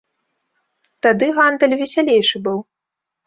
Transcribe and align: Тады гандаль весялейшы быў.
Тады 1.07 1.27
гандаль 1.39 1.77
весялейшы 1.81 2.37
быў. 2.47 2.57